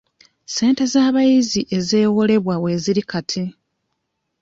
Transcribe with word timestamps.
Ssente 0.47 0.83
z'abayizi 0.93 1.61
ezeewolebwa 1.77 2.55
weeziri 2.63 3.03
kati. 3.11 3.43